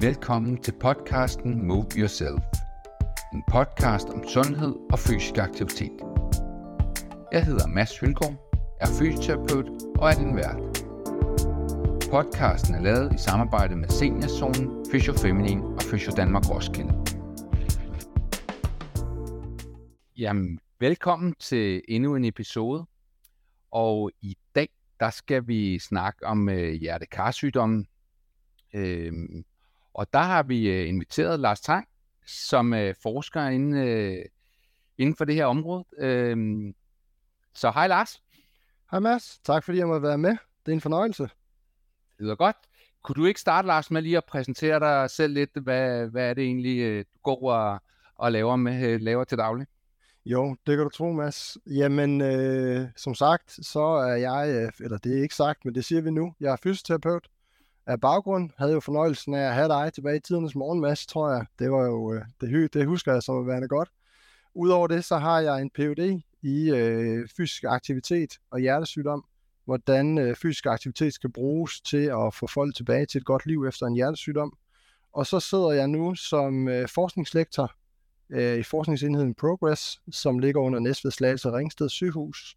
[0.00, 2.42] Velkommen til podcasten Move Yourself.
[3.34, 5.92] En podcast om sundhed og fysisk aktivitet.
[7.32, 8.34] Jeg hedder Mads Hylgaard,
[8.80, 9.68] er fysioterapeut
[9.98, 10.58] og er din vært.
[12.10, 16.94] Podcasten er lavet i samarbejde med Seniorzonen, Fysiofeminin og Fysio Danmark Roskilde.
[20.16, 22.86] Jamen, velkommen til endnu en episode.
[23.70, 24.68] Og i dag,
[25.00, 27.84] der skal vi snakke om øh, hjertekarsygdomme.
[28.74, 29.12] Øh,
[29.94, 31.88] og der har vi øh, inviteret Lars Tang,
[32.26, 34.24] som øh, forsker inden, øh,
[34.98, 35.84] inden for det her område.
[35.98, 36.74] Øhm,
[37.54, 38.22] så hej Lars.
[38.90, 40.36] Hej Mads, tak fordi jeg må være med.
[40.66, 41.22] Det er en fornøjelse.
[41.22, 41.30] Det
[42.18, 42.56] lyder godt.
[43.02, 45.50] Kunne du ikke starte, Lars, med lige at præsentere dig selv lidt?
[45.62, 47.82] Hvad, hvad er det egentlig, øh, du går og,
[48.16, 49.66] og laver, med, øh, laver til daglig?
[50.24, 51.58] Jo, det kan du tro, Mads.
[51.66, 55.84] Jamen, øh, som sagt, så er jeg, øh, eller det er ikke sagt, men det
[55.84, 57.28] siger vi nu, jeg er fysioterapeut
[57.86, 58.50] af baggrund.
[58.58, 61.46] Havde jo fornøjelsen af at have dig tilbage i tidernes morgenmads, tror jeg.
[61.58, 63.88] Det var jo, øh, det, det husker jeg som værende godt.
[64.54, 66.22] Udover det, så har jeg en Ph.D.
[66.42, 69.24] i øh, fysisk aktivitet og hjertesygdom.
[69.64, 73.64] Hvordan øh, fysisk aktivitet skal bruges til at få folk tilbage til et godt liv
[73.64, 74.56] efter en hjertesygdom.
[75.12, 77.72] Og så sidder jeg nu som øh, forskningslektor
[78.30, 82.56] øh, i forskningsenheden Progress, som ligger under Næstved Slagelse Ringsted sygehus.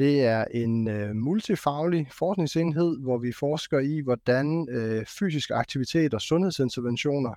[0.00, 6.20] Det er en øh, multifaglig forskningsenhed, hvor vi forsker i, hvordan øh, fysisk aktivitet og
[6.20, 7.34] sundhedsinterventioner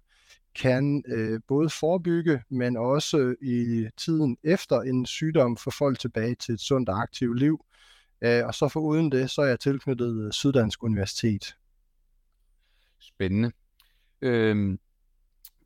[0.56, 6.36] kan øh, både forebygge, men også øh, i tiden efter en sygdom få folk tilbage
[6.36, 7.66] til et sundt og aktivt liv.
[8.22, 11.56] Øh, og så for uden det, så er jeg tilknyttet øh, Syddansk Universitet.
[13.00, 13.52] Spændende.
[14.22, 14.80] Øhm,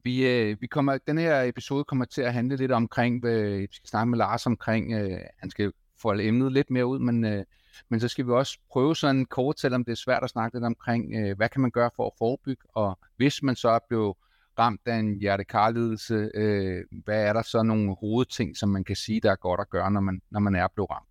[0.04, 3.68] vi, øh, vi kommer, den her episode kommer til at handle lidt omkring, øh, vi
[3.72, 7.44] skal snakke med Lars omkring, øh, han skal folde emnet lidt mere ud, men, øh,
[7.90, 10.66] men så skal vi også prøve sådan kort, selvom det er svært at snakke lidt
[10.66, 14.16] omkring, øh, hvad kan man gøre for at forebygge, og hvis man så er blevet
[14.60, 19.22] ramt af en hjertekarlidelse, øh, hvad er der så nogle hovedting, som man kan sige,
[19.22, 21.08] der er godt at gøre, når man, når man er blevet ramt.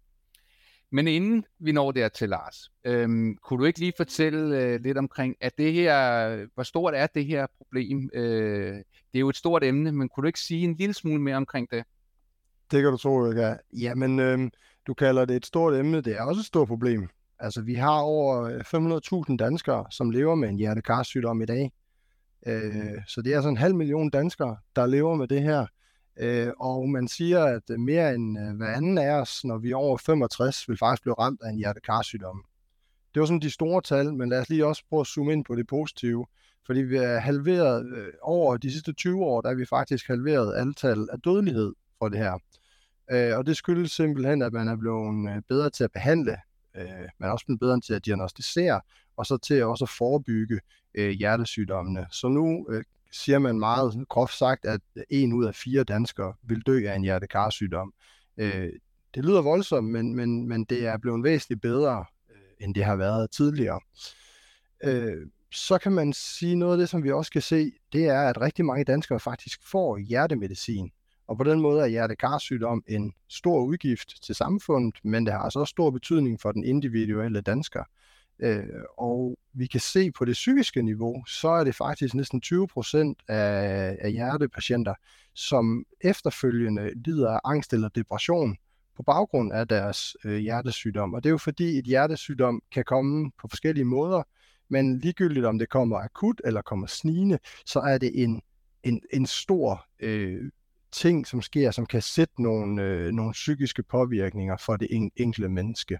[0.92, 4.98] Men inden vi når der til Lars, øhm, kunne du ikke lige fortælle øh, lidt
[4.98, 8.10] omkring, at det her, hvor stort er det her problem?
[8.14, 11.20] Øh, det er jo et stort emne, men kunne du ikke sige en lille smule
[11.22, 11.84] mere omkring det?
[12.70, 13.58] Det kan du tro, jeg kan.
[13.72, 14.50] Jamen, øh,
[14.86, 16.00] du kalder det et stort emne.
[16.00, 17.08] Det er også et stort problem.
[17.38, 18.48] Altså, vi har over
[19.30, 21.72] 500.000 danskere, som lever med en hjertekarsygdom i dag.
[22.46, 25.66] Øh, så det er altså en halv million danskere, der lever med det her.
[26.18, 29.76] Øh, og man siger, at mere end øh, hver anden af os, når vi er
[29.76, 32.44] over 65, vil faktisk blive ramt af en hjertekarsygdom.
[33.14, 35.44] Det var sådan de store tal, men lad os lige også prøve at zoome ind
[35.44, 36.26] på det positive.
[36.66, 40.54] Fordi vi er halveret øh, over de sidste 20 år, der er vi faktisk halveret
[40.54, 42.38] antal af dødelighed for det her.
[43.10, 46.36] Øh, og det skyldes simpelthen, at man er blevet øh, bedre til at behandle,
[46.76, 48.80] øh, man er også blevet bedre til at diagnostisere,
[49.16, 50.60] og så til også at forebygge
[50.94, 52.06] øh, hjertesygdommene.
[52.10, 54.80] Så nu øh, siger man meget groft sagt, at
[55.10, 57.94] en ud af fire danskere vil dø af en hjertekarsygdom.
[58.36, 58.72] Øh,
[59.14, 62.36] det lyder voldsomt, men, men, men det er blevet væsentligt bedre, øh,
[62.66, 63.80] end det har været tidligere.
[64.84, 68.20] Øh, så kan man sige noget af det, som vi også kan se, det er,
[68.20, 70.90] at rigtig mange danskere faktisk får hjertemedicin.
[71.28, 75.60] Og på den måde er hjertekarsygdom en stor udgift til samfundet, men det har altså
[75.60, 77.84] også stor betydning for den individuelle dansker.
[78.38, 78.64] Øh,
[78.98, 83.18] og vi kan se på det psykiske niveau, så er det faktisk næsten 20 procent
[83.28, 84.94] af, af hjertepatienter,
[85.34, 88.56] som efterfølgende lider af angst eller depression
[88.96, 91.14] på baggrund af deres øh, hjertesygdom.
[91.14, 94.22] Og det er jo fordi, et hjertesygdom kan komme på forskellige måder,
[94.68, 98.42] men ligegyldigt om det kommer akut eller kommer snigende, så er det en,
[98.82, 100.50] en, en stor øh,
[100.96, 105.48] ting, som sker, som kan sætte nogle, øh, nogle psykiske påvirkninger for det en, enkelte
[105.48, 105.98] menneske.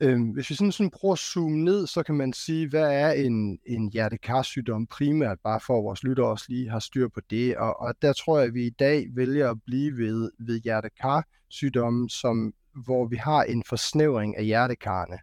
[0.00, 3.12] Øh, hvis vi sådan, sådan prøver at zoome ned, så kan man sige, hvad er
[3.12, 7.56] en, en hjertekarsygdom primært, bare for at vores lytter også lige har styr på det.
[7.56, 12.08] Og, og der tror jeg, at vi i dag vælger at blive ved, ved hjertekarsygdommen,
[12.08, 15.18] som, hvor vi har en forsnævring af hjertekarne.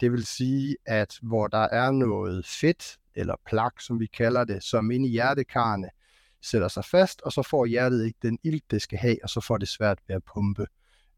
[0.00, 4.62] Det vil sige, at hvor der er noget fedt, eller plak, som vi kalder det,
[4.62, 5.88] som inde i hjertekarne,
[6.42, 9.40] sætter sig fast, og så får hjertet ikke den ilt, det skal have, og så
[9.40, 10.66] får det svært ved at pumpe.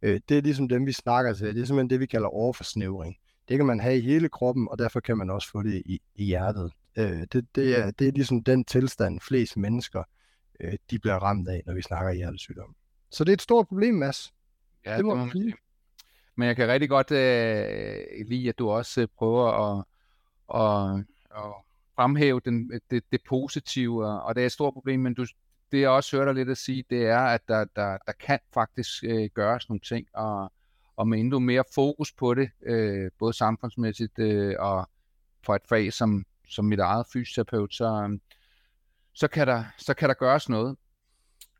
[0.02, 1.46] Øh, det er ligesom dem, vi snakker til.
[1.54, 3.16] Det er simpelthen det, vi kalder overforsnævring.
[3.48, 6.00] Det kan man have i hele kroppen, og derfor kan man også få det i,
[6.14, 6.72] i hjertet.
[6.96, 10.02] Øh, det, det, er, det er ligesom den tilstand, flest mennesker
[10.60, 12.76] øh, de bliver ramt af, når vi snakker hjertesygdom.
[13.10, 14.34] Så det er et stort problem, Mads.
[14.86, 15.54] Ja, det må man sige.
[16.36, 19.84] Men jeg kan rigtig godt øh, lide, at du også øh, prøver at,
[20.54, 21.04] at,
[21.36, 21.52] at
[21.96, 25.26] fremhæve den, det, det positive, og det er et stort problem, men du,
[25.72, 28.38] det jeg også hørte dig lidt at sige, det er, at der, der, der kan
[28.54, 30.52] faktisk øh, gøres nogle ting, og,
[30.96, 34.88] og med endnu mere fokus på det, øh, både samfundsmæssigt øh, og
[35.44, 38.18] for et fag som, som mit eget fysioterapeut, så, øh,
[39.12, 40.76] så, kan der, så kan der gøres noget.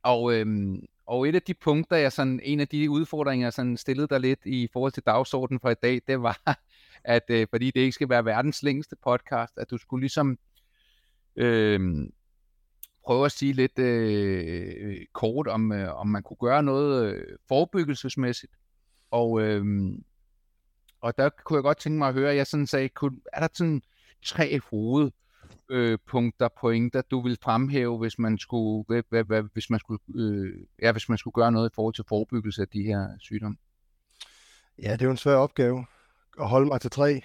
[0.02, 3.76] Og, øhm, og et af de punkter, jeg sådan, en af de udfordringer, jeg sådan
[3.76, 6.58] stillede dig lidt i forhold til dagsordenen for i dag, det var,
[7.04, 10.38] at øh, fordi det ikke skal være verdens længste podcast, at du skulle ligesom
[11.36, 12.08] øh,
[13.04, 18.52] prøve at sige lidt øh, kort, om, øh, om man kunne gøre noget øh, forebyggelsesmæssigt.
[19.10, 19.64] Og, øh,
[21.00, 23.40] og der kunne jeg godt tænke mig at høre, at jeg sådan sagde, kunne, er
[23.40, 23.82] der sådan
[24.24, 25.10] tre hoved
[25.68, 30.00] øh, punkter, pointer, du vil fremhæve, hvis man skulle, hvad, hvad, hvad, hvis man skulle,
[30.14, 33.56] øh, ja, hvis man skulle gøre noget i forhold til forebyggelse af de her sygdomme?
[34.82, 35.86] Ja, det er jo en svær opgave
[36.40, 37.22] at holde mig til tre.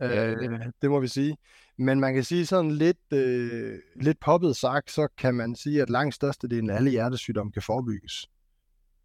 [0.00, 1.36] Ja, øh, det, det må vi sige.
[1.78, 5.90] Men man kan sige sådan lidt, øh, lidt poppet sagt, så kan man sige, at
[5.90, 8.28] langt størstedelen af alle hjertesygdomme kan forebygges.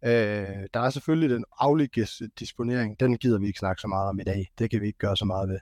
[0.04, 2.06] Øh, der er selvfølgelig den aflige
[2.38, 4.50] disponering, den gider vi ikke snakke så meget om i dag.
[4.58, 5.58] Det kan vi ikke gøre så meget ved.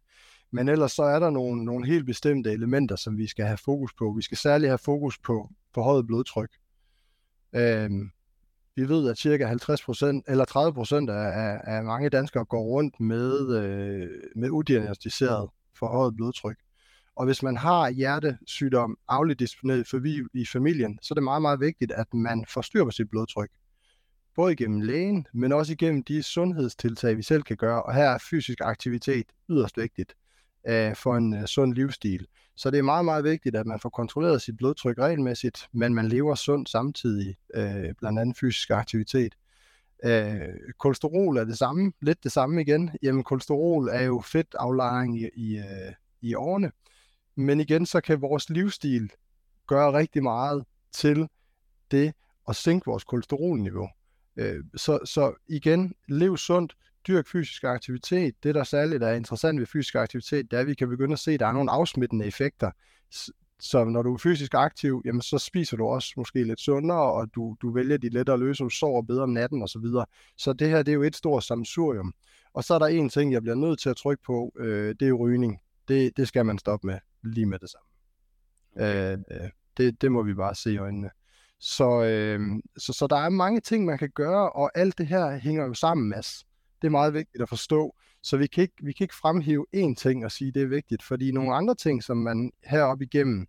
[0.51, 3.93] Men ellers så er der nogle, nogle helt bestemte elementer, som vi skal have fokus
[3.99, 4.13] på.
[4.17, 6.51] Vi skal særligt have fokus på forhøjet blodtryk.
[7.53, 8.11] Øhm,
[8.77, 10.45] vi ved, at cirka 50% eller
[11.07, 16.57] 30% af, af, af mange danskere går rundt med, øh, med udiagnostiseret forhøjet blodtryk.
[17.17, 19.87] Og hvis man har hjertesygdom afligt disponeret
[20.35, 23.51] i familien, så er det meget, meget vigtigt, at man får styr på sit blodtryk.
[24.37, 27.83] Både igennem lægen, men også igennem de sundhedstiltag, vi selv kan gøre.
[27.83, 30.15] Og her er fysisk aktivitet yderst vigtigt
[30.69, 32.27] øh, for en øh, sund livsstil.
[32.57, 36.09] Så det er meget, meget vigtigt, at man får kontrolleret sit blodtryk regelmæssigt, men man
[36.09, 39.35] lever sundt samtidig, øh, blandt andet fysisk aktivitet.
[40.05, 40.49] Øh,
[40.79, 42.91] kolesterol er det samme, lidt det samme igen.
[43.03, 46.73] Jamen, kolesterol er jo fedtaflejring i, i, øh, i årene,
[47.37, 49.11] men igen, så kan vores livsstil
[49.67, 51.29] gøre rigtig meget til
[51.91, 52.13] det
[52.49, 53.89] at sænke vores kolesterolniveau.
[54.37, 56.77] Øh, så, så igen, lev sundt,
[57.09, 58.35] dyrk fysisk aktivitet.
[58.43, 61.19] Det, der særligt er interessant ved fysisk aktivitet, det er, at vi kan begynde at
[61.19, 62.71] se, at der er nogle afsmittende effekter.
[63.61, 67.35] Så når du er fysisk aktiv, jamen så spiser du også måske lidt sundere, og
[67.35, 69.83] du, du vælger de lettere løse, du sover bedre om natten osv.
[69.83, 70.05] Så,
[70.37, 72.15] så det her, det er jo et stort samsurium.
[72.55, 75.09] Og så er der en ting, jeg bliver nødt til at trykke på, øh, det
[75.09, 75.61] er rygning.
[75.89, 77.87] Det, det skal man stoppe med lige med det samme.
[78.77, 79.13] Okay.
[79.13, 81.11] Øh, øh, det, det må vi bare se i øjnene.
[81.59, 82.41] Så, øh,
[82.77, 85.75] så, så der er mange ting, man kan gøre, og alt det her hænger jo
[85.75, 86.47] sammen, Mads.
[86.83, 87.97] Det er meget vigtigt at forstå.
[88.23, 91.03] Så vi kan ikke, vi kan ikke fremhæve én ting og sige, det er vigtigt,
[91.03, 93.47] fordi nogle andre ting, som man heroppe igennem,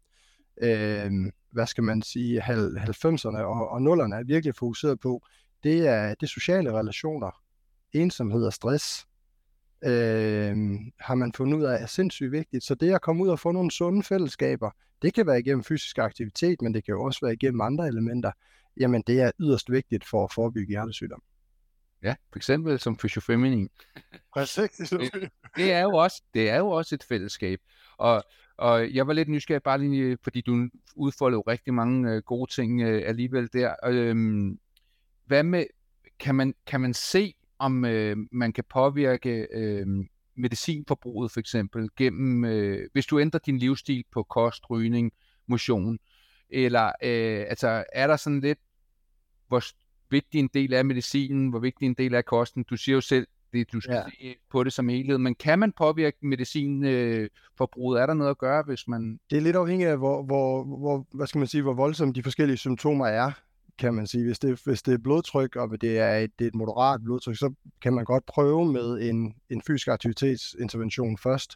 [0.62, 1.12] øh,
[1.52, 5.22] hvad skal man sige, 90'erne og, og 0'erne er virkelig fokuseret på,
[5.64, 7.32] det er, det er sociale relationer,
[7.94, 9.08] ensomhed og stress,
[9.84, 10.56] øh,
[11.00, 12.64] har man fundet ud af er sindssygt vigtigt.
[12.64, 15.98] Så det at komme ud og få nogle sunde fællesskaber, det kan være igennem fysisk
[15.98, 18.32] aktivitet, men det kan jo også være igennem andre elementer,
[18.80, 21.22] jamen det er yderst vigtigt for at forebygge hjertesygdom.
[22.04, 23.70] Ja, for eksempel som fysiofeminin.
[24.34, 24.90] Præcis.
[24.90, 27.60] det, det, er jo også, det er jo også et fællesskab.
[27.98, 28.24] Og,
[28.58, 32.82] og jeg var lidt nysgerrig, bare lige, fordi du udfoldede rigtig mange øh, gode ting
[32.82, 33.76] øh, alligevel der.
[33.86, 34.60] Øhm,
[35.26, 35.66] hvad med,
[36.20, 39.88] kan man, kan man se, om øh, man kan påvirke øh,
[40.36, 45.12] medicinforbruget for eksempel gennem, øh, hvis du ændrer din livsstil på kost, rygning,
[45.48, 46.00] motion,
[46.50, 48.60] eller øh, altså er der sådan lidt,
[49.48, 49.64] hvor
[50.12, 53.28] vigtig en del af medicinen, hvor vigtig en del af kosten, du siger jo selv,
[53.54, 54.04] det, du skal ja.
[54.10, 57.98] se på det som helhed, men kan man påvirke medicinforbruget?
[57.98, 59.20] Øh, er der noget at gøre, hvis man...
[59.30, 62.24] Det er lidt afhængigt af, hvor, hvor, hvor, hvad skal man sige, hvor voldsomme de
[62.24, 63.32] forskellige symptomer er
[63.78, 64.26] kan man sige.
[64.26, 67.38] Hvis det, hvis det er blodtryk, og det er, et, det er et moderat blodtryk,
[67.38, 71.56] så kan man godt prøve med en, en fysisk aktivitetsintervention først,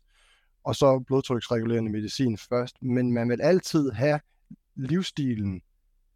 [0.63, 2.83] og så blodtryksregulerende medicin først.
[2.83, 4.19] Men man vil altid have
[4.75, 5.61] livsstilen.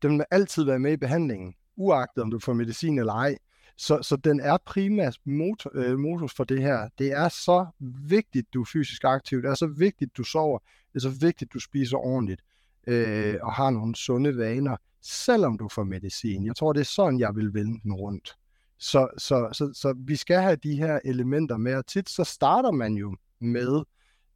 [0.01, 3.37] Den vil altid være med i behandlingen, uagtet om du får medicin eller ej.
[3.77, 6.89] Så, så den er primært motor, øh, motor for det her.
[6.97, 9.41] Det er så vigtigt, du er fysisk aktiv.
[9.41, 10.59] Det er så vigtigt, du sover.
[10.93, 12.41] Det er så vigtigt, du spiser ordentligt
[12.87, 16.45] øh, og har nogle sunde vaner selvom du får medicin.
[16.45, 18.35] Jeg tror, det er sådan, jeg vil vende den rundt.
[18.77, 22.71] Så, så, så, så vi skal have de her elementer med, og tit så starter
[22.71, 23.83] man jo med,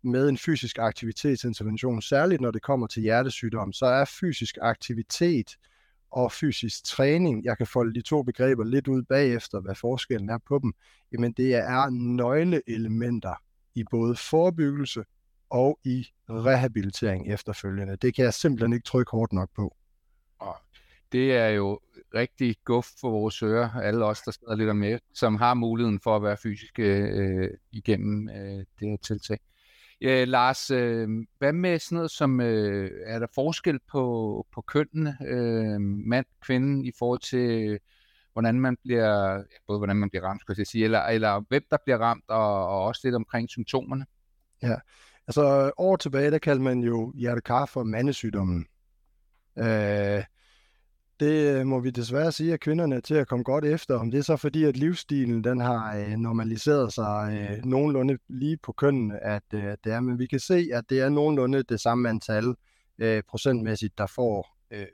[0.01, 5.57] med en fysisk aktivitetsintervention, særligt når det kommer til hjertesygdom, så er fysisk aktivitet
[6.13, 10.37] og fysisk træning, jeg kan folde de to begreber lidt ud bagefter, hvad forskellen er
[10.47, 10.73] på dem,
[11.11, 13.33] jamen det er nøgleelementer
[13.75, 15.03] i både forebyggelse
[15.49, 17.95] og i rehabilitering efterfølgende.
[17.95, 19.75] Det kan jeg simpelthen ikke trykke hårdt nok på.
[21.11, 21.79] Det er jo
[22.15, 26.15] rigtig guf for vores ører, alle os, der sidder lidt med, som har muligheden for
[26.15, 29.39] at være fysiske øh, øh, igennem øh, det her tiltag.
[30.03, 35.17] Ja, Lars, øh, hvad med sådan noget som, øh, er der forskel på, på kønnene,
[35.27, 37.79] øh, mand, kvinde, i forhold til,
[38.33, 41.77] hvordan man bliver, både hvordan man bliver ramt, skal jeg sige, eller, eller hvem der
[41.85, 44.05] bliver ramt, og, og også lidt omkring symptomerne?
[44.61, 44.75] Ja,
[45.27, 48.65] Altså, år tilbage, der kaldte man jo hjertekar for mandesygdommen.
[49.57, 50.23] Øh,
[51.23, 53.95] det øh, må vi desværre sige, at kvinderne er til at komme godt efter.
[53.95, 58.57] Om det er så fordi, at livsstilen den har øh, normaliseret sig øh, nogenlunde lige
[58.57, 59.99] på kønnen, at øh, det er.
[59.99, 62.55] Men vi kan se, at det er nogenlunde det samme antal
[62.97, 64.85] øh, procentmæssigt, der får øh,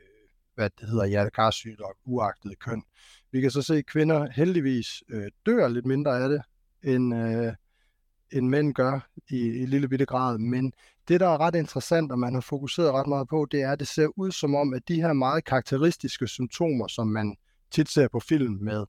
[0.55, 2.83] hvad det hedder, hjertekarsygdom, uagtet køn.
[3.31, 6.41] Vi kan så se, at kvinder heldigvis øh, dør lidt mindre af det,
[6.83, 7.53] end, øh,
[8.31, 10.37] end mænd gør i, i lille bitte grad.
[10.37, 10.73] Men
[11.07, 13.79] det, der er ret interessant, og man har fokuseret ret meget på, det er, at
[13.79, 17.35] det ser ud som om, at de her meget karakteristiske symptomer, som man
[17.71, 18.85] tit ser på film med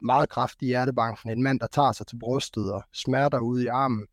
[0.00, 4.06] meget kraftig hjertebanken, en mand, der tager sig til brystet og smerter ude i armen,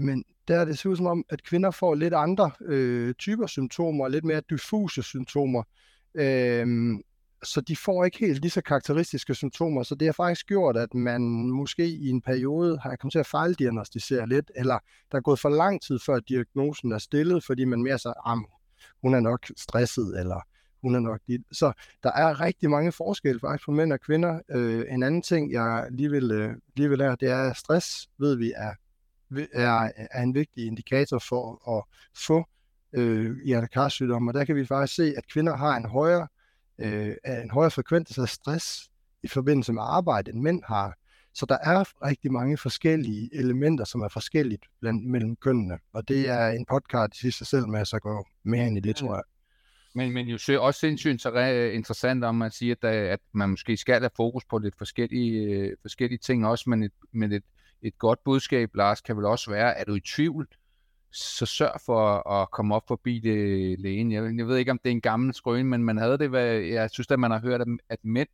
[0.00, 4.08] men der det ser ud som om, at kvinder får lidt andre øh, typer symptomer,
[4.08, 5.62] lidt mere diffuse symptomer.
[6.14, 6.66] Øh,
[7.44, 10.94] så de får ikke helt lige så karakteristiske symptomer, så det har faktisk gjort, at
[10.94, 14.78] man måske i en periode har kommet til at fejldiagnostisere lidt, eller
[15.12, 18.38] der er gået for lang tid før diagnosen er stillet, fordi man mere så, ah,
[19.02, 20.40] hun er nok stresset, eller
[20.82, 21.40] hun er nok dit.
[21.52, 21.72] Så
[22.02, 24.40] der er rigtig mange forskelle faktisk på mænd og kvinder.
[24.50, 28.08] Øh, en anden ting, jeg lige vil, øh, lige vil lære, det er, at stress,
[28.18, 28.72] ved vi, er,
[29.52, 31.84] er, er en vigtig indikator for at
[32.26, 32.44] få
[32.92, 36.28] øh, hjertekarsygdomme, og der kan vi faktisk se, at kvinder har en højere
[36.78, 38.90] øh, en højere frekvens af stress
[39.22, 40.98] i forbindelse med arbejde, end mænd har.
[41.34, 46.28] Så der er rigtig mange forskellige elementer, som er forskelligt blandt, mellem kønnene, og det
[46.28, 49.22] er en podcast i sig selv med at gå mere ind i det, tror jeg.
[49.94, 51.38] Men, men jo også sindssygt så
[51.74, 55.76] interessant, om man siger, at, at man måske skal have fokus på lidt forskellige, øh,
[55.82, 57.44] forskellige ting også, men et, men et,
[57.82, 60.48] et godt budskab, Lars, kan vel også være, er du i tvivl,
[61.14, 64.12] så sørg for at komme op forbi det lægen.
[64.12, 66.46] Jeg, jeg ved ikke, om det er en gammel skrøn, men man havde det, hvad,
[66.46, 68.28] jeg synes, at man har hørt, at mænd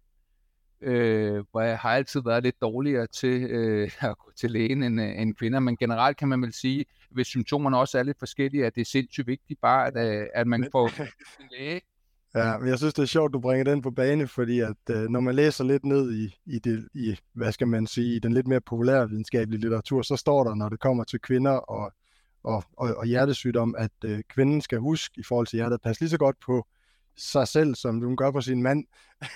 [0.82, 5.00] øh, hvor jeg har altid været lidt dårligere til øh, at gå til lægen end,
[5.00, 8.66] øh, end kvinder, men generelt kan man vel sige, hvis symptomerne også er lidt forskellige,
[8.66, 11.80] at det er sindssygt vigtigt bare, at, øh, at man får en læge.
[12.34, 15.08] Ja, men jeg synes, det er sjovt, du bringer den på bane, fordi at øh,
[15.08, 18.32] når man læser lidt ned i, i, det, i, hvad skal man sige, i den
[18.32, 21.92] lidt mere populære videnskabelige litteratur, så står der, når det kommer til kvinder og
[22.42, 26.10] og, og, og hjertesygdom, at øh, kvinden skal huske i forhold til hjertet, passe lige
[26.10, 26.66] så godt på
[27.16, 28.84] sig selv, som hun gør på sin mand,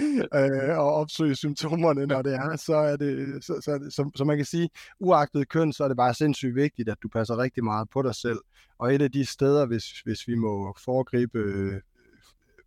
[0.38, 4.36] øh, og opsøge symptomerne, når det er, så er det, så, så, så, så man
[4.36, 7.90] kan sige, uagtet køn, så er det bare sindssygt vigtigt, at du passer rigtig meget
[7.90, 8.38] på dig selv.
[8.78, 11.80] Og et af de steder, hvis, hvis vi må foregribe, øh,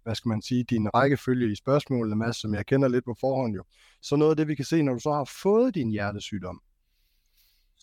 [0.03, 3.55] hvad skal man sige, din rækkefølge i spørgsmålene, Mads, som jeg kender lidt på forhånd
[3.55, 3.63] jo,
[4.01, 6.61] så noget af det, vi kan se, når du så har fået din hjertesygdom,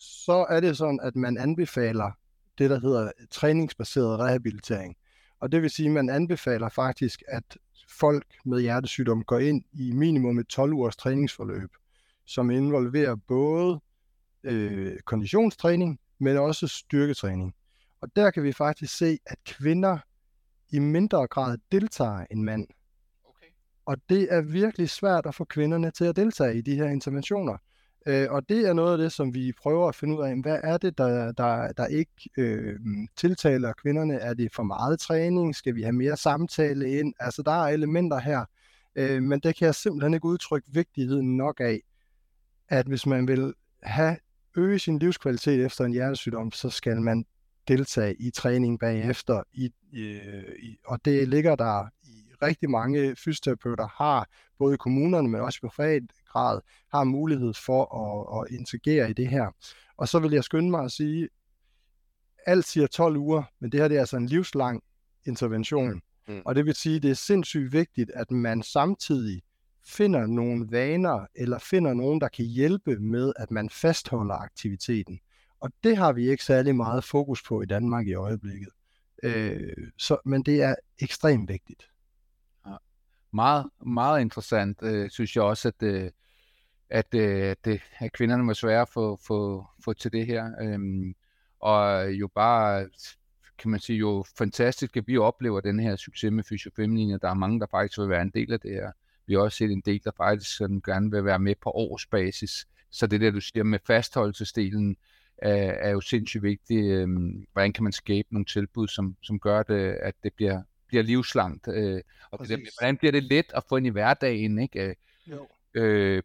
[0.00, 2.10] så er det sådan, at man anbefaler
[2.58, 4.96] det, der hedder træningsbaseret rehabilitering.
[5.40, 9.92] Og det vil sige, at man anbefaler faktisk, at folk med hjertesygdom går ind i
[9.92, 11.70] minimum et 12 ugers træningsforløb,
[12.26, 13.80] som involverer både
[14.44, 17.54] øh, konditionstræning, men også styrketræning.
[18.00, 19.98] Og der kan vi faktisk se, at kvinder
[20.70, 22.66] i mindre grad deltager end mænd.
[23.24, 23.46] Okay.
[23.86, 27.56] Og det er virkelig svært at få kvinderne til at deltage i de her interventioner.
[28.08, 30.60] Øh, og det er noget af det, som vi prøver at finde ud af, hvad
[30.62, 32.78] er det, der, der, der ikke øh,
[33.16, 34.14] tiltaler kvinderne?
[34.14, 35.54] Er det for meget træning?
[35.54, 37.14] Skal vi have mere samtale ind?
[37.20, 38.44] Altså, der er elementer her,
[38.96, 41.80] øh, men det kan jeg simpelthen ikke udtrykke vigtigheden nok af,
[42.68, 44.16] at hvis man vil have
[44.56, 47.24] øge sin livskvalitet efter en hjertesygdom, så skal man
[47.68, 49.42] deltage i træning bagefter.
[49.52, 54.28] I, øh, i, og det ligger der i rigtig mange fysioterapeuter har,
[54.58, 56.02] både i kommunerne, men også på privat
[56.32, 56.60] grad,
[56.92, 59.50] har mulighed for at, at integrere i det her.
[59.96, 61.28] Og så vil jeg skynde mig at sige,
[62.46, 64.82] alt siger 12 uger, men det her det er altså en livslang
[65.26, 65.92] intervention.
[65.92, 66.34] Mm.
[66.34, 66.42] mm.
[66.44, 69.42] Og det vil sige, at det er sindssygt vigtigt, at man samtidig
[69.86, 75.20] finder nogle vaner, eller finder nogen, der kan hjælpe med, at man fastholder aktiviteten.
[75.60, 78.68] Og det har vi ikke særlig meget fokus på i Danmark i øjeblikket.
[79.22, 81.88] Øh, så, men det er ekstremt vigtigt
[83.32, 86.10] meget, meget interessant, øh, synes jeg også, at, øh,
[86.90, 90.50] at, øh, det, øh, at kvinderne må svære at få, få, få til det her.
[90.60, 90.78] Øh,
[91.60, 92.88] og jo bare,
[93.58, 97.34] kan man sige, jo fantastisk, at vi oplever den her succes med Fysiofeminin, der er
[97.34, 98.92] mange, der faktisk vil være en del af det her.
[99.26, 102.66] Vi har også set en del, der faktisk sådan gerne vil være med på årsbasis.
[102.90, 104.96] Så det der, du siger med fastholdelsesdelen,
[105.38, 106.84] er, er jo sindssygt vigtigt.
[106.84, 110.62] Øhm, hvordan kan man skabe nogle tilbud, som, som gør det, øh, at det bliver
[110.88, 111.68] bliver livslangt.
[111.68, 114.96] Øh, og det der, hvordan bliver det let at få ind i hverdagen, ikke?
[115.26, 115.48] Jo.
[115.74, 116.22] Øh,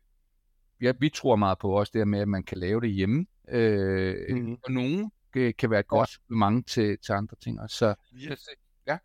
[0.82, 3.25] ja, vi tror meget på også det her med, at man kan lave det hjemme.
[3.50, 4.58] Øh, mm.
[4.63, 7.62] Og nogen kan være et godt supplement til, til andre ting.
[7.62, 8.50] Og så, yes.
[8.88, 8.98] ja.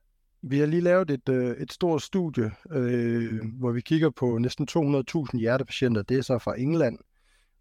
[0.42, 4.68] Vi har lige lavet et, øh, et stort studie, øh, hvor vi kigger på næsten
[4.70, 6.02] 200.000 hjertepatienter.
[6.02, 6.98] Det er så fra England.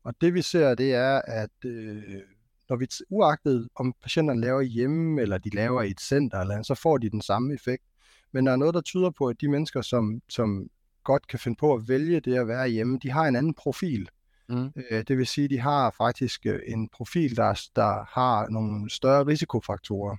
[0.04, 2.04] Og det vi ser, det er, at øh,
[2.70, 6.76] når vi, uagtet om patienterne laver hjemme, eller de laver i et center, eller så
[6.76, 7.84] får de den samme effekt.
[8.32, 10.70] Men der er noget, der tyder på, at de mennesker, som, som
[11.04, 14.10] godt kan finde på at vælge det at være hjemme, de har en anden profil.
[14.50, 14.72] Mm.
[14.92, 18.90] Øh, det vil sige, at de har faktisk øh, en profil, der, der har nogle
[18.90, 20.18] større risikofaktorer.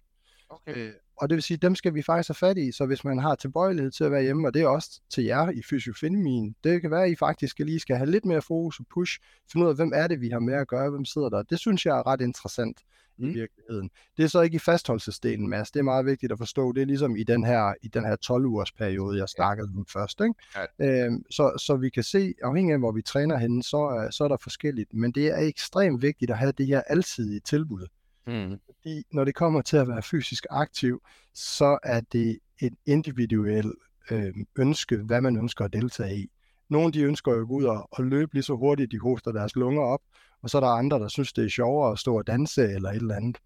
[0.48, 0.76] Okay.
[0.76, 3.04] Øh, og det vil sige, at dem skal vi faktisk have fat i, så hvis
[3.04, 6.54] man har tilbøjelighed til at være hjemme, og det er også til jer i fysiofeminin,
[6.64, 9.18] det kan være, at I faktisk lige skal have lidt mere fokus og push,
[9.52, 11.42] finde ud af, hvem er det, vi har med at gøre, hvem sidder der.
[11.42, 12.82] Det synes jeg er ret interessant
[13.18, 13.24] mm.
[13.24, 13.90] i virkeligheden.
[14.16, 15.70] Det er så ikke i fastholdelsesdelen, Mads.
[15.70, 16.72] Det er meget vigtigt at forstå.
[16.72, 20.20] Det er ligesom i den her, i den her 12-ugers periode, jeg snakkede om først.
[20.20, 20.34] Ikke?
[20.80, 21.04] Ja.
[21.06, 24.28] Øhm, så, så vi kan se, afhængig af hvor vi træner henne, så, så er
[24.28, 24.94] der forskelligt.
[24.94, 27.86] Men det er ekstremt vigtigt at have det her alsidige tilbud.
[28.28, 28.60] Mm.
[28.66, 31.02] Fordi når det kommer til at være fysisk aktiv,
[31.34, 33.74] så er det et individuelt
[34.10, 36.30] øh, ønske, hvad man ønsker at deltage i.
[36.68, 39.32] Nogle de ønsker jo at gå ud og, og løbe lige så hurtigt, de hoster
[39.32, 40.00] deres lunger op,
[40.42, 42.90] og så er der andre, der synes, det er sjovere at stå og danse eller
[42.90, 43.38] et eller andet.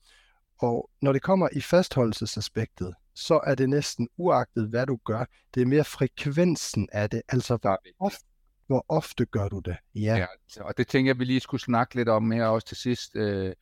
[0.58, 5.24] Og når det kommer i fastholdelsesaspektet, så er det næsten uagtet, hvad du gør.
[5.54, 8.24] Det er mere frekvensen af det, altså hvor ofte,
[8.66, 9.76] hvor ofte gør du det.
[9.94, 10.16] Ja.
[10.16, 10.26] ja,
[10.64, 13.16] og det tænker jeg, vi lige skulle snakke lidt om her også til sidst.
[13.16, 13.52] Øh,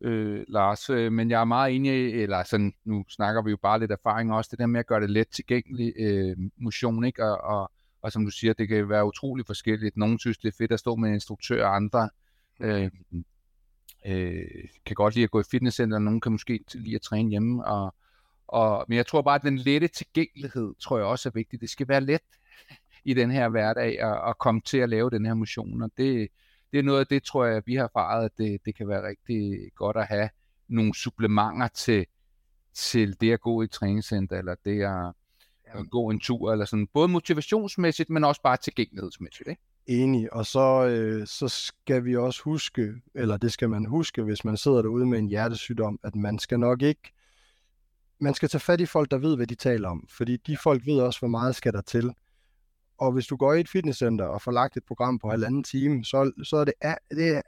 [0.00, 3.80] øh, Lars, øh, men jeg er meget enig, eller sådan, nu snakker vi jo bare
[3.80, 7.24] lidt erfaring også, det der med at gøre det let tilgængelig øh, motion, ikke?
[7.24, 7.70] Og, og,
[8.02, 9.96] og som du siger, det kan være utrolig forskelligt.
[9.96, 12.10] Nogle synes, det er fedt at stå med en instruktør, og andre
[12.60, 12.90] øh,
[14.06, 14.44] øh,
[14.86, 17.66] kan godt lide at gå i fitnesscenter, og nogle kan måske lide at træne hjemme,
[17.66, 17.94] og,
[18.48, 21.60] og, men jeg tror bare, at den lette tilgængelighed, tror jeg også er vigtig.
[21.60, 22.20] Det skal være let
[23.04, 26.28] i den her hverdag at, at komme til at lave den her motion, og det,
[26.72, 29.08] det er noget af det, tror jeg, vi har erfaret, at det, det kan være
[29.08, 30.28] rigtig godt at have
[30.68, 32.06] nogle supplementer til,
[32.74, 35.12] til det at gå i træningscenter, eller det at,
[35.64, 39.48] at gå en tur, eller sådan, både motivationsmæssigt, men også bare tilgængelighedsmæssigt.
[39.48, 39.62] Ikke?
[39.86, 44.44] Enig, og så, øh, så skal vi også huske, eller det skal man huske, hvis
[44.44, 47.12] man sidder derude med en hjertesygdom, at man skal nok ikke,
[48.20, 50.86] man skal tage fat i folk, der ved, hvad de taler om, fordi de folk
[50.86, 52.12] ved også, hvor meget skal der til.
[52.98, 56.04] Og hvis du går i et fitnesscenter og får lagt et program på halvanden time,
[56.04, 56.74] så, så er det,
[57.10, 57.42] det er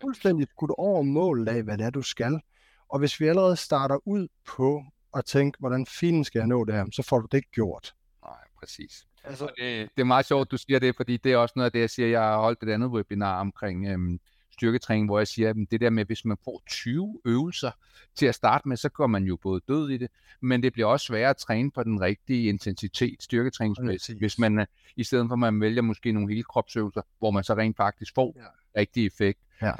[0.00, 2.40] fuldstændig skudt over målet af, hvad det er, du skal.
[2.88, 6.74] Og hvis vi allerede starter ud på at tænke, hvordan fint skal jeg nå det
[6.74, 7.94] her, så får du det ikke gjort.
[8.24, 9.06] Nej, præcis.
[9.24, 11.72] Altså, det, det er meget sjovt, du siger det, fordi det er også noget af
[11.72, 12.08] det, jeg siger.
[12.08, 14.20] Jeg har holdt et andet webinar omkring øhm,
[14.62, 17.70] styrketræning, hvor jeg siger, at det der med, hvis man får 20 øvelser
[18.14, 20.88] til at starte med, så går man jo både død i det, men det bliver
[20.88, 25.32] også sværere at træne på den rigtige intensitet, styrketræningsmæssigt, hvis man øh, i stedet for,
[25.32, 28.80] at man vælger måske nogle hele kropsøvelser, hvor man så rent faktisk får ja.
[28.80, 29.40] rigtig effekt.
[29.62, 29.72] Ja.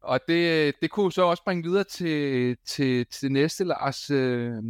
[0.00, 4.10] Og det, det kunne så også bringe videre til, til, til det næste, Lars.
[4.10, 4.62] Øh, øh,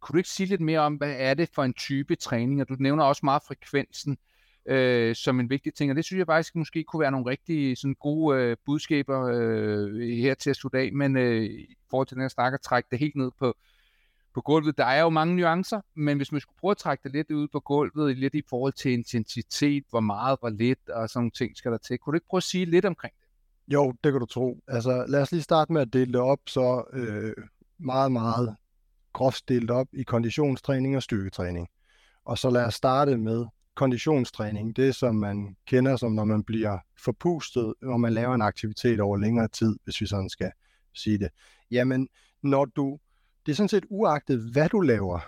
[0.00, 2.60] kunne du ikke sige lidt mere om, hvad er det for en type træning?
[2.60, 4.18] Og du nævner også meget frekvensen
[4.66, 7.78] øh, som en vigtig ting, og det synes jeg faktisk måske kunne være nogle rigtig
[7.78, 12.14] sådan, gode øh, budskaber øh, her til at slutte af, men øh, i forhold til
[12.14, 13.54] den her snak at trække det helt ned på,
[14.34, 14.78] på gulvet.
[14.78, 17.48] Der er jo mange nuancer, men hvis man skulle prøve at trække det lidt ud
[17.48, 21.56] på gulvet, lidt i forhold til intensitet, hvor meget, hvor lidt og sådan nogle ting
[21.56, 21.98] skal der til.
[21.98, 23.74] Kunne du ikke prøve at sige lidt omkring det?
[23.74, 24.60] Jo, det kan du tro.
[24.68, 27.32] Altså, lad os lige starte med at dele det op, så øh,
[27.78, 28.56] meget, meget
[29.12, 31.68] groft delt op i konditionstræning og styrketræning.
[32.24, 33.46] Og så lad os starte med
[33.80, 39.00] konditionstræning, det som man kender som, når man bliver forpustet, når man laver en aktivitet
[39.00, 40.50] over længere tid, hvis vi sådan skal
[40.94, 41.28] sige det.
[41.70, 42.08] Jamen,
[42.42, 42.98] når du,
[43.46, 45.20] det er sådan set uagtet, hvad du laver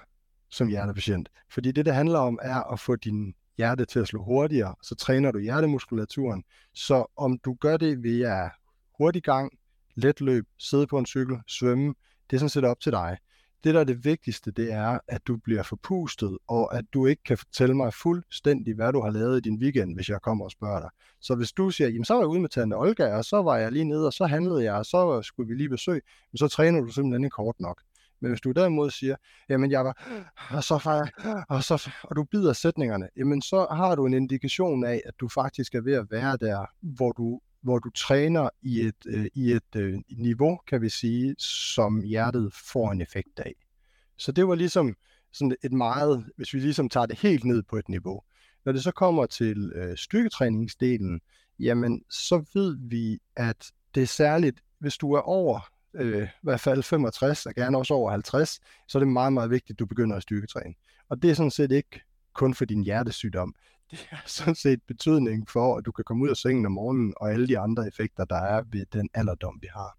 [0.51, 1.29] som hjertepatient.
[1.51, 4.95] Fordi det, det handler om, er at få din hjerte til at slå hurtigere, så
[4.95, 6.45] træner du hjertemuskulaturen.
[6.75, 8.51] Så om du gør det via
[8.99, 9.53] hurtig gang,
[9.95, 11.95] let løb, sidde på en cykel, svømme,
[12.31, 13.19] det er sådan set op til dig
[13.65, 17.23] det, der er det vigtigste, det er, at du bliver forpustet, og at du ikke
[17.23, 20.51] kan fortælle mig fuldstændig, hvad du har lavet i din weekend, hvis jeg kommer og
[20.51, 20.91] spørger dig.
[21.21, 23.57] Så hvis du siger, jamen så var jeg ude med Tante Olga, og så var
[23.57, 26.01] jeg lige nede, og så handlede jeg, og så skulle vi lige besøge,
[26.33, 27.83] men så træner du simpelthen ikke kort nok.
[28.21, 29.17] Men hvis du derimod siger,
[29.49, 30.25] jamen jeg var,
[30.57, 34.15] og så var jeg, og, så, og du bider sætningerne, jamen så har du en
[34.15, 38.49] indikation af, at du faktisk er ved at være der, hvor du hvor du træner
[38.63, 43.39] i et, øh, i et øh, niveau, kan vi sige, som hjertet får en effekt
[43.39, 43.55] af.
[44.17, 44.95] Så det var ligesom
[45.33, 48.23] sådan et meget, hvis vi ligesom tager det helt ned på et niveau.
[48.65, 51.21] Når det så kommer til øh, styrketræningsdelen,
[51.59, 55.61] jamen så ved vi, at det er særligt, hvis du er over
[55.95, 59.51] øh, i hvert fald 65, og gerne også over 50, så er det meget, meget
[59.51, 60.75] vigtigt, at du begynder at styrketræne.
[61.09, 62.01] Og det er sådan set ikke
[62.35, 63.55] kun for din hjertesygdom
[63.93, 67.15] det har sådan set betydning for, at du kan komme ud af sengen om morgenen,
[67.17, 69.99] og alle de andre effekter, der er ved den alderdom, vi har.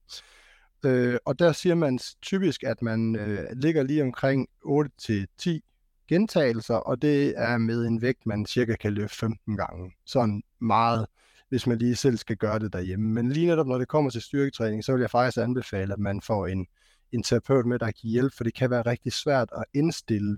[0.86, 5.60] Øh, og der siger man typisk, at man øh, ligger lige omkring 8-10
[6.08, 9.91] gentagelser, og det er med en vægt, man cirka kan løfte 15 gange.
[10.06, 11.06] Sådan meget
[11.53, 13.10] hvis man lige selv skal gøre det derhjemme.
[13.10, 16.21] Men lige netop når det kommer til styrketræning, så vil jeg faktisk anbefale, at man
[16.21, 16.67] får en,
[17.12, 20.38] en terapeut med, der kan hjælpe, for det kan være rigtig svært at indstille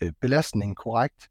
[0.00, 1.28] øh, belastningen korrekt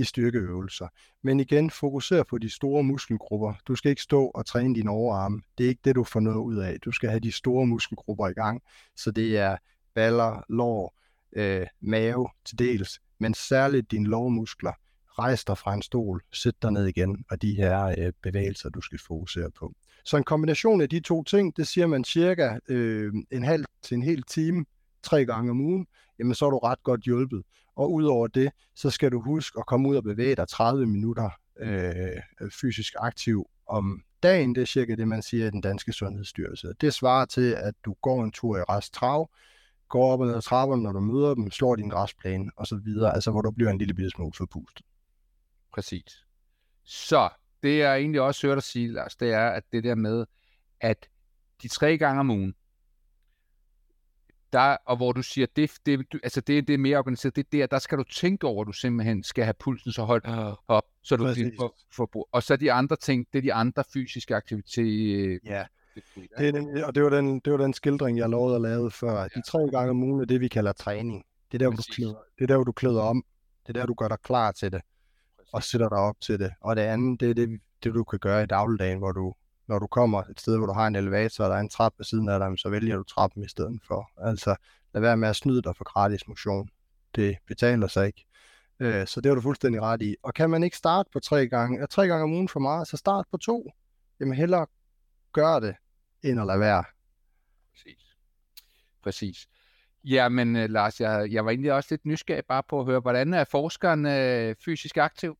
[0.00, 0.88] i styrkeøvelser.
[1.22, 3.54] Men igen, fokuser på de store muskelgrupper.
[3.68, 5.40] Du skal ikke stå og træne dine overarme.
[5.58, 6.80] Det er ikke det, du får noget ud af.
[6.84, 8.62] Du skal have de store muskelgrupper i gang.
[8.96, 9.56] Så det er
[9.94, 11.00] baller, lår,
[11.32, 14.72] øh, mave til dels, men særligt dine lårmuskler.
[15.18, 18.80] Rejs dig fra en stol, sæt dig ned igen, og de her øh, bevægelser, du
[18.80, 19.72] skal fokusere på.
[20.04, 23.94] Så en kombination af de to ting, det siger man cirka øh, en halv til
[23.94, 24.64] en hel time,
[25.02, 25.86] tre gange om ugen,
[26.18, 27.42] jamen så er du ret godt hjulpet.
[27.80, 31.30] Og udover det, så skal du huske at komme ud og bevæge dig 30 minutter
[31.60, 34.54] øh, fysisk aktiv om dagen.
[34.54, 36.72] Det er cirka det, man siger i den danske sundhedsstyrelse.
[36.80, 39.30] Det svarer til, at du går en tur i rest trav,
[39.88, 42.76] går op og ned ad trapperne, når du møder dem, slår din græsplæne og så
[42.76, 44.86] videre, altså hvor du bliver en lille bitte smule forpustet.
[45.74, 46.24] Præcis.
[46.84, 47.28] Så
[47.62, 50.26] det jeg egentlig også hørt dig sige, Lars, det er, at det der med,
[50.80, 51.08] at
[51.62, 52.54] de tre gange om ugen,
[54.52, 57.52] der, og hvor du siger, det, det, du, altså det, det er mere organiseret, det
[57.52, 60.22] der, der skal du tænke over, at du simpelthen skal have pulsen så højt
[60.68, 63.84] op, så du kan for, for, og så de andre ting, det er de andre
[63.92, 65.38] fysiske aktiviteter.
[65.44, 65.64] Ja,
[66.38, 68.90] det er den, og det var, den, det var den skildring, jeg lovede at lave
[68.90, 69.28] før.
[69.28, 71.24] De tre gange om ugen er det, vi kalder træning.
[71.52, 73.24] Det er der, du klæder, det er der, du klæder om.
[73.66, 74.80] Det er der, du gør dig klar til det,
[75.36, 75.52] Præcis.
[75.52, 76.52] og sætter dig op til det.
[76.60, 79.34] Og det andet, det er det, det, du kan gøre i dagligdagen, hvor du
[79.70, 81.92] når du kommer et sted, hvor du har en elevator, og der er en trap
[81.98, 84.10] ved siden af dig, så vælger du trappen i stedet for.
[84.16, 84.56] Altså,
[84.94, 86.68] lad være med at snyde dig for gratis motion.
[87.14, 88.24] Det betaler sig ikke.
[88.80, 90.16] Øh, så det har du fuldstændig ret i.
[90.22, 92.96] Og kan man ikke starte på tre gange, tre gange om ugen for meget, så
[92.96, 93.70] start på to.
[94.20, 94.66] Jamen hellere
[95.32, 95.74] gør det,
[96.22, 96.84] end at lade være.
[97.72, 98.16] Præcis.
[99.02, 99.48] Præcis.
[100.04, 103.34] Jamen, uh, Lars, jeg, jeg var egentlig også lidt nysgerrig bare på at høre, hvordan
[103.34, 105.38] er forskeren uh, fysisk aktiv?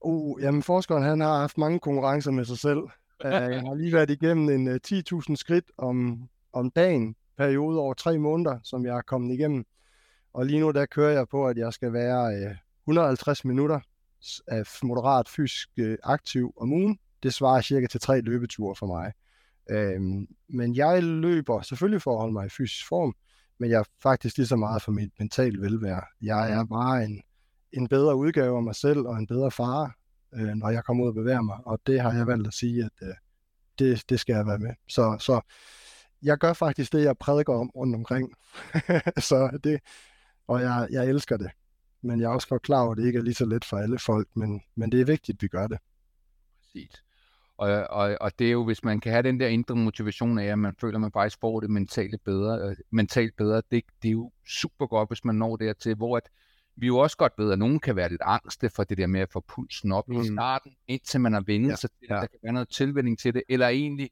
[0.00, 2.80] Uh, jamen, forskeren han har haft mange konkurrencer med sig selv.
[3.24, 7.78] Uh, jeg har lige været igennem en uh, øh, 10.000 skridt om, om dagen, periode
[7.78, 9.64] over tre måneder, som jeg er kommet igennem.
[10.32, 13.80] Og lige nu der kører jeg på, at jeg skal være uh, 150 minutter
[14.48, 16.98] af moderat fysisk uh, aktiv om ugen.
[17.22, 19.12] Det svarer cirka til tre løbeture for mig.
[19.72, 23.14] Uh, men jeg løber selvfølgelig for at holde mig i fysisk form,
[23.58, 26.02] men jeg er faktisk lige så meget for mit mentale velvære.
[26.22, 27.22] Jeg er bare en,
[27.72, 29.96] en bedre udgave af mig selv og en bedre far,
[30.34, 31.58] øh, når jeg kommer ud og bevæger mig.
[31.64, 33.14] Og det har jeg valgt at sige, at øh,
[33.78, 34.74] det, det skal jeg være med.
[34.88, 35.40] Så, så
[36.22, 38.34] jeg gør faktisk det, jeg prædiker om rundt omkring.
[39.28, 39.80] så det,
[40.46, 41.50] og jeg, jeg elsker det.
[42.02, 43.76] Men jeg er også godt klar over, at det ikke er lige så let for
[43.76, 45.78] alle folk, men, men det er vigtigt, at vi gør det.
[46.62, 47.02] Præcis.
[47.56, 50.44] Og, og, og det er jo, hvis man kan have den der indre motivation af,
[50.44, 54.08] at man føler, at man faktisk får det mentalt bedre, øh, mentalt bedre det, det
[54.08, 56.30] er jo super godt, hvis man når dertil, hvor at,
[56.80, 59.20] vi jo også godt ved, at nogen kan være lidt angste for det der med
[59.20, 60.20] at få pulsen op mm.
[60.20, 62.14] i starten, indtil man har vendt ja, sig til, ja.
[62.14, 64.10] der kan være noget tilvænding til det, eller egentlig,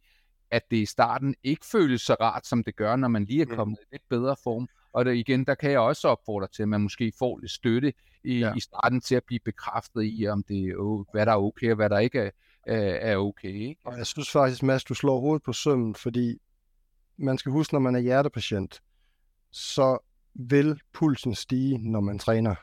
[0.50, 3.46] at det i starten ikke føles så rart, som det gør, når man lige er
[3.46, 3.54] mm.
[3.57, 3.83] kommet mm.
[3.83, 4.68] i lidt bedre form.
[4.92, 7.92] Og der, igen, der kan jeg også opfordre til, at man måske får lidt støtte
[8.24, 8.54] i, ja.
[8.54, 11.76] i starten til at blive bekræftet i, om det er, hvad der er okay, og
[11.76, 12.31] hvad der ikke er,
[13.11, 13.52] er okay.
[13.52, 13.81] Ikke?
[13.85, 16.38] Og jeg synes faktisk, Mads, du slår hovedet på sømmen, fordi
[17.16, 18.83] man skal huske, når man er hjertepatient,
[19.50, 19.98] så
[20.34, 22.54] vil pulsen stige, når man træner.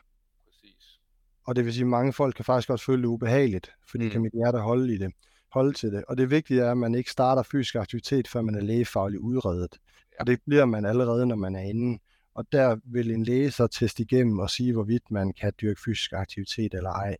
[0.45, 0.99] Præcis.
[1.47, 4.11] Og det vil sige, at mange folk kan faktisk også føle det ubehageligt, fordi mm.
[4.11, 5.13] kan mit hjerte holde i det,
[5.53, 6.03] holde til det.
[6.07, 9.77] Og det vigtige er, at man ikke starter fysisk aktivitet, før man er lægefagligt udredet.
[10.11, 10.19] Ja.
[10.19, 11.99] Og det bliver man allerede, når man er inde.
[12.35, 16.13] Og der vil en læge så teste igennem og sige, hvorvidt man kan dyrke fysisk
[16.13, 17.17] aktivitet eller ej.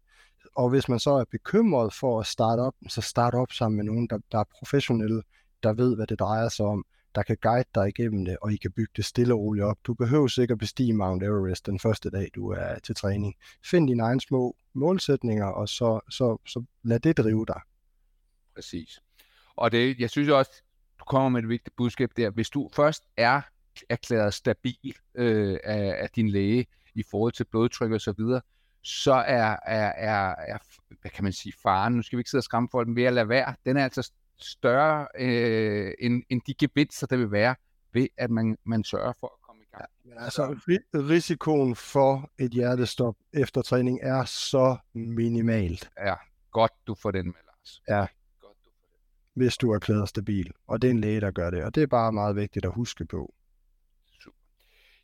[0.56, 3.86] Og hvis man så er bekymret for at starte op, så start op sammen med
[3.86, 5.22] nogen, der, der er professionelle,
[5.64, 8.58] der ved, hvad det drejer sig om der kan guide dig igennem det, og I
[8.58, 9.78] kan bygge det stille og roligt op.
[9.84, 13.36] Du behøver sikkert bestige Mount Everest den første dag, du er til træning.
[13.64, 17.62] Find dine egne små målsætninger, og så, så, så lad det drive dig.
[18.56, 19.02] Præcis.
[19.56, 20.52] Og det, jeg synes også,
[21.00, 22.30] du kommer med et vigtigt budskab der.
[22.30, 23.42] Hvis du først er
[23.90, 28.42] erklæret stabil øh, af, af din læge i forhold til blodtryk og så videre,
[28.82, 30.58] så er, er, er, er,
[31.02, 33.04] hvad kan man sige, faren, nu skal vi ikke sidde og skræmme folk, men ved
[33.04, 37.56] at lade være, den er altså større øh, end, end de gevinster, der vil være
[37.94, 39.90] ved, at man, man sørger for at komme i gang.
[40.06, 40.60] Ja, altså
[40.94, 45.90] risikoen for et hjertestop efter træning er så minimalt.
[45.98, 46.14] Ja,
[46.52, 47.82] godt du får den med, Lars.
[47.88, 48.06] Ja,
[48.42, 49.42] godt, du får den.
[49.42, 50.52] hvis du er klæder stabil.
[50.68, 51.64] Og det er en læge, der gør det.
[51.64, 53.34] Og det er bare meget vigtigt at huske på.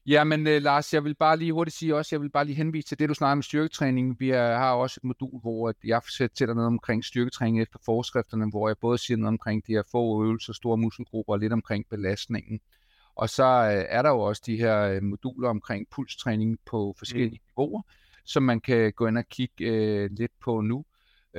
[0.06, 2.88] Jamen, uh, Lars, jeg vil bare lige hurtigt sige også, jeg vil bare lige henvise
[2.88, 4.20] til det, du snakker om styrketræning.
[4.20, 8.70] Vi er, har også et modul, hvor jeg fortæller noget omkring styrketræning efter forskrifterne, hvor
[8.70, 12.60] jeg både siger noget omkring de her få øvelser, store muskelgrupper og lidt omkring belastningen.
[13.16, 17.40] Og så uh, er der jo også de her uh, moduler omkring pulstræning på forskellige
[17.44, 17.52] mm.
[17.58, 17.82] niveauer,
[18.26, 19.72] som man kan gå ind og kigge
[20.06, 20.86] uh, lidt på nu.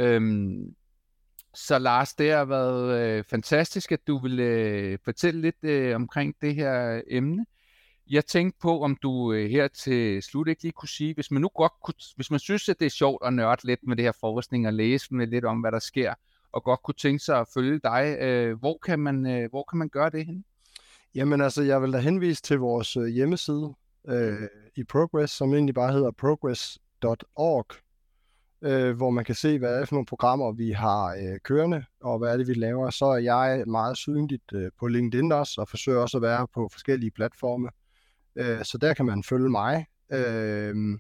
[0.01, 0.75] Um,
[1.55, 6.35] Så Lars, det har været øh, fantastisk, at du vil øh, fortælle lidt øh, omkring
[6.41, 7.47] det her emne.
[8.11, 11.43] Jeg tænkte på, om du øh, her til slut ikke lige kunne sige, hvis man
[11.43, 14.05] nu godt kunne, hvis man synes, at det er sjovt at nørde lidt med det
[14.05, 16.15] her forskning og læse med lidt om, hvad der sker,
[16.53, 19.79] og godt kunne tænke sig at følge dig, øh, hvor, kan man, øh, hvor kan
[19.79, 20.45] man gøre det hen?
[21.15, 23.75] Jamen altså, jeg vil da henvise til vores øh, hjemmeside
[24.09, 27.67] øh, i Progress, som egentlig bare hedder progress.org,
[28.63, 32.19] øh, hvor man kan se, hvad er for nogle programmer, vi har øh, kørende, og
[32.19, 32.91] hvad er det, vi laver.
[32.91, 36.69] Så er jeg meget synligt øh, på LinkedIn også, og forsøger også at være på
[36.73, 37.69] forskellige platforme.
[38.37, 39.87] Øh, så der kan man følge mig.
[40.13, 40.99] Øh,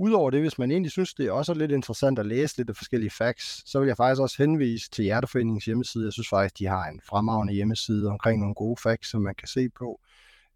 [0.00, 2.76] Udover det, hvis man egentlig synes, det er også lidt interessant at læse lidt af
[2.76, 6.04] forskellige facts, så vil jeg faktisk også henvise til Hjerteforeningens hjemmeside.
[6.04, 9.48] Jeg synes faktisk, de har en fremragende hjemmeside omkring nogle gode facts, som man kan
[9.48, 10.00] se på.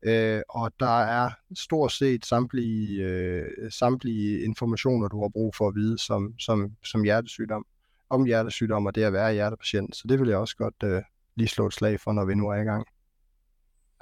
[0.03, 5.75] Øh, og der er stort set samtlige, øh, samtlige informationer, du har brug for at
[5.75, 7.67] vide som, som, som hjertesygdom,
[8.11, 9.97] om hjertesygdom og det at være hjertepatient.
[9.97, 11.03] Så det vil jeg også godt øh,
[11.37, 12.87] lige slå et slag for, når vi nu er i gang.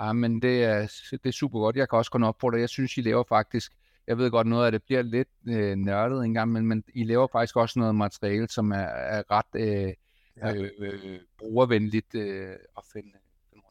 [0.00, 1.76] Ja, men det er, det er super godt.
[1.76, 2.60] Jeg kan også kun det.
[2.60, 3.72] Jeg synes, I laver faktisk
[4.10, 7.26] jeg ved godt, noget af det bliver lidt øh, nørdet engang, men, men I laver
[7.32, 9.92] faktisk også noget materiale, som er, er ret øh,
[10.36, 10.54] ja.
[10.54, 13.12] øh, øh, brugervenligt øh, at finde.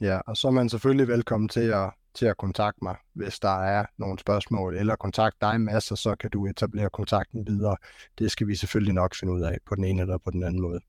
[0.02, 3.64] Ja, og så er man selvfølgelig velkommen til at, til at kontakte mig, hvis der
[3.64, 7.78] er nogle spørgsmål, eller kontakte dig, Mads, og så kan du etablere kontakten videre.
[8.20, 10.62] Det skal vi selvfølgelig nok finde ud af på den ene eller på den anden
[10.62, 10.80] måde.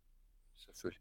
[0.56, 1.00] Selvfølgelig.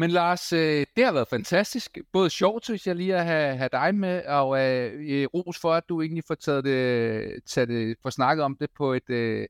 [0.00, 1.98] Men Lars, øh, det har været fantastisk.
[2.12, 5.74] Både sjovt, synes jeg lige at have, have dig med, og øh, øh ros for,
[5.74, 9.46] at du egentlig får taget det, taget det, får snakket om det på et, øh,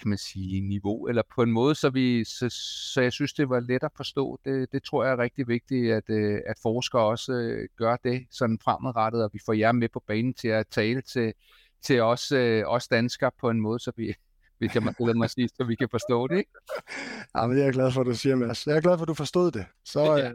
[0.00, 2.48] kan man sige, niveau, eller på en måde, så, vi, så,
[2.94, 4.40] så jeg synes, det var let at forstå.
[4.44, 8.26] Det, det tror jeg er rigtig vigtigt, at, øh, at forskere også øh, gør det
[8.30, 11.32] sådan fremadrettet, og vi får jer med på banen til at tale til,
[11.82, 14.14] til os, øh, os danskere på en måde, så vi,
[14.60, 16.50] hvis jeg må lade mig sige, så vi kan forstå det, ikke?
[17.34, 18.66] Ja, men det er jeg glad for, at du siger, Mads.
[18.66, 19.66] Jeg er glad for, at du forstod det.
[19.84, 20.30] Så, ja.
[20.30, 20.34] øh,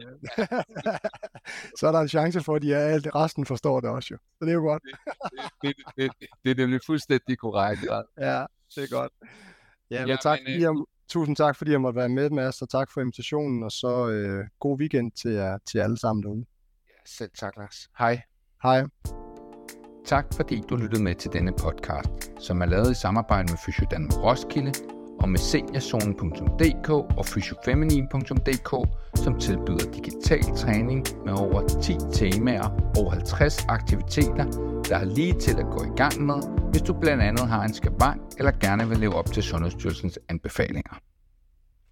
[1.79, 4.17] så er der en chance for, at de alt resten forstår det også, jo.
[4.17, 4.83] Så det er jo godt.
[4.83, 4.93] det,
[5.61, 7.83] det, det, det, det er nemlig fuldstændig korrekt.
[7.83, 9.11] Ja, ja det er godt.
[9.91, 10.61] Ja, ja tak, men, øh...
[10.61, 10.71] jeg,
[11.09, 14.45] tusind tak, fordi jeg måtte være med, Mads, og tak for invitationen, og så øh,
[14.59, 16.45] god weekend til jer, til alle sammen derude.
[16.89, 17.89] Ja, selv tak, Lars.
[17.97, 18.21] Hej.
[18.63, 18.83] Hej.
[20.05, 23.85] Tak fordi du lyttede med til denne podcast, som er lavet i samarbejde med Fysio
[23.91, 24.73] Danmark Roskilde
[25.19, 28.71] og med seniorzonen.dk og fysiofeminin.dk,
[29.15, 34.45] som tilbyder digital træning med over 10 temaer og 50 aktiviteter,
[34.89, 37.73] der er lige til at gå i gang med, hvis du blandt andet har en
[37.73, 40.99] skabank eller gerne vil leve op til Sundhedsstyrelsens anbefalinger.